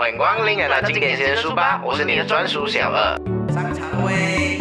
[0.00, 3.14] 欢迎光临来到经典先书吧，我是你的专属小二。
[3.52, 4.58] 上场位。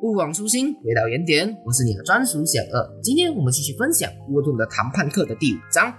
[0.00, 1.56] 勿忘初心，回到原点。
[1.66, 3.00] 我是你的专属小二。
[3.02, 5.92] 今天我们继续分享沃顿的谈判课的第五章：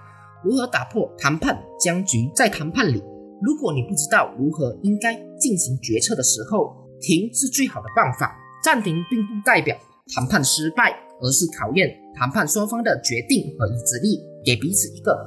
[0.45, 2.31] 如何打破谈判僵局。
[2.33, 3.03] 在谈判里，
[3.41, 8.33] 如果你不知道如何应该进行决策的时候，停是最好的办法。
[8.63, 9.75] 暂停并不代表
[10.15, 15.17] 谈判失败，而是考验谈判双方的决定和意志力，给彼此一个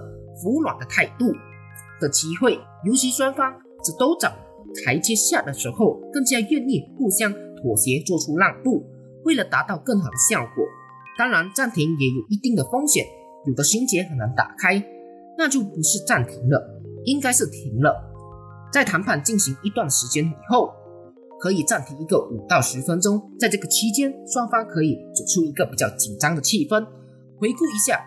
[0.43, 1.33] 服软的态度
[2.01, 2.59] 的机会。
[2.85, 4.33] 尤其双方只都找
[4.85, 7.33] 台阶下的时候，更加愿意互相。
[7.63, 8.87] 妥协，做出让步，
[9.23, 10.65] 为了达到更好的效果。
[11.19, 13.05] 当然，暂停也有一定的风险，
[13.47, 14.83] 有的心结很难打开，
[15.37, 17.95] 那就不是暂停了，应该是停了。
[18.73, 20.73] 在谈判进行一段时间以后，
[21.41, 26.85] 可以暂停一个五到十分钟，在这个期间，双方可以走出一个比较紧张的气氛，
[27.39, 27.99] 回顾一下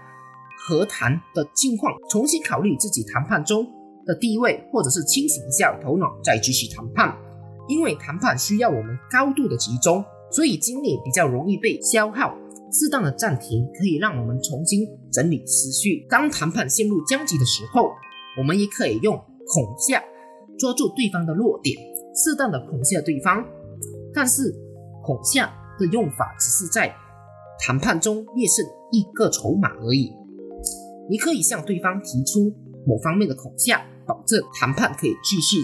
[0.67, 3.65] 和谈的近况，重新考虑自己谈判中
[4.05, 7.17] 的地位，或者是清醒一下头脑，再继续谈判。
[7.67, 12.37] 因为谈判需要我们高度的集中，所以精力比较容易被消耗。
[12.71, 16.05] 适当的暂停可以让我们重新整理思绪。
[16.09, 17.91] 当谈判陷入僵局的时候，
[18.37, 20.03] 我们也可以用恐吓
[20.57, 21.77] 抓住对方的弱点，
[22.13, 23.43] 适当的恐吓对方。
[24.13, 24.53] 但是
[25.03, 26.93] 恐吓的用法只是在
[27.65, 30.13] 谈判中劣胜一个筹码而已。
[31.09, 32.53] 你可以向对方提出
[32.85, 35.57] 某方面的恐吓，保证谈判可以继续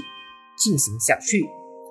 [0.58, 1.45] 进行下去。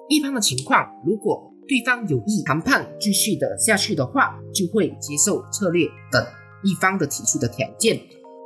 [0.08, 6.24] 一般的情况，如果对方有意谈判继续的下去的话，就会接受策略等
[6.64, 8.00] 一方的提出的条件。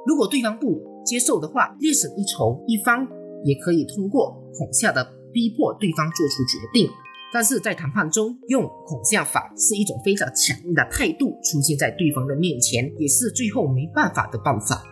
[0.07, 3.07] 如果对方不接受的话，略胜一筹一方
[3.45, 6.91] 也可以通过恐吓的逼迫对方做出决定。
[7.33, 14.83] 但是在谈判中用恐吓法是一种非常强硬的态度，出现在对方的面前，也是最后没办法的办法。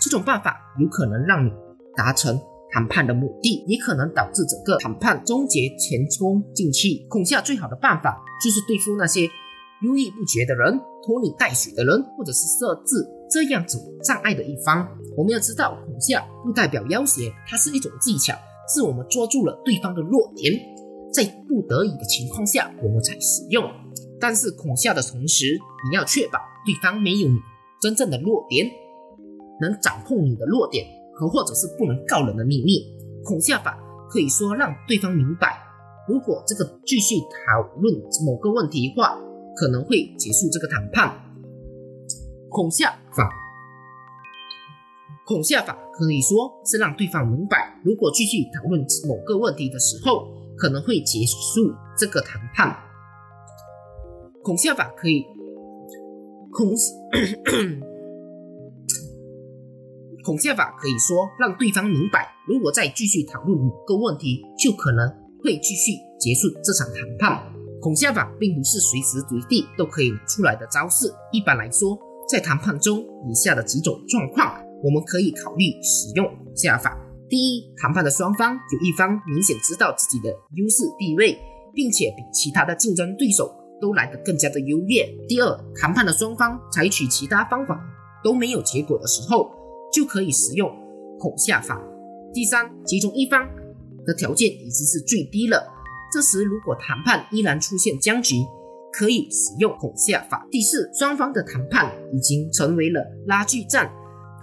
[0.00, 1.50] 这种办法有可能让你
[1.96, 2.38] 达成。
[2.68, 7.06] 谈判的目的也可能导致整个谈判终结前功尽弃。
[7.08, 9.22] 恐吓最好的办法就是对付那些
[9.82, 14.86] 犹豫不决的人、拖泥带水的人，或者是设置这样子障碍的一方。
[15.16, 18.34] 我们要知道，恐吓不代表要挟，它是一种技巧，
[18.72, 20.52] 是我们抓住了对方的弱点，
[21.12, 23.64] 在不得已的情况下我们才使用。
[24.20, 25.58] 但是恐吓的同时，
[25.90, 27.38] 你要确保对方没有你
[27.80, 28.66] 真正的弱点，
[29.60, 30.86] 能掌控你的弱点。
[31.18, 32.94] 和或者是不能告人的秘密，
[33.24, 33.78] 恐吓法
[34.10, 35.58] 可以说让对方明白，
[36.06, 37.94] 如果这个继续讨论
[38.26, 39.18] 某个问题的话，
[39.56, 41.10] 可能会结束这个谈判。
[42.50, 43.30] 恐吓法，
[45.26, 52.76] 恐吓法可以说是让对方明白，如果继续讨论某个问题的时候，可能会结束这个谈判。
[54.44, 55.24] 恐吓法可以
[56.52, 56.72] 恐。
[60.24, 65.08] 恐吓 法可以说让对方明白，如果再继续讨论某个问题，就可能
[65.42, 67.52] 会继续结束这场谈判。
[67.80, 71.12] 恐吓法并不是随时随地都可以出来的招式。
[71.32, 71.98] 一般来说，
[72.30, 76.98] 在谈判中，以下的几种状况我们可以考虑使用恐吓法：
[77.28, 81.38] 第一，谈判的双方有一方明显知道自己的优势地位，
[81.74, 87.78] 并且比其他的竞争对手都来得更加的优越；第二，谈判的双方采取其他方法
[88.24, 89.50] 都没有结果的时候。
[89.94, 90.68] 就可以使用
[91.18, 91.80] 恐吓法。
[92.34, 93.48] 第三，其中一方
[94.04, 95.64] 的条件已经是最低了，
[96.12, 98.34] 这时如果谈判依然出现僵局，
[98.92, 100.46] 可以使用恐吓法。
[100.50, 103.90] 第四，双方的谈判已经成为了拉锯战，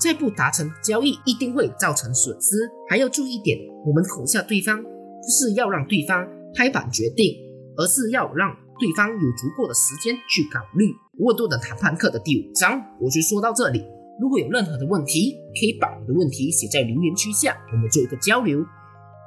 [0.03, 2.69] 再不达成交易一定会造成损失。
[2.89, 4.89] 还要注意一点，我们恐吓对方不
[5.29, 7.33] 是要让对方拍板决定，
[7.77, 10.91] 而是要让对方有足够的时间去考虑。
[11.19, 13.81] 沃多的谈判课的第五章，我就说到这里。
[14.19, 18.59] 如果有任何的问题，可以把你的问题写在留言区下，我们做一个交流。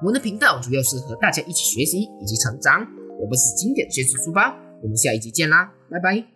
[0.03, 2.87] 我们的频道主要是和大家一起学习以及成长。
[3.19, 6.36] 我们是经典学习书包，我们下一集见啦，拜拜。